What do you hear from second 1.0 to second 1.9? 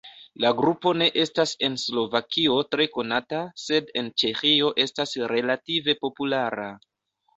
ne estas en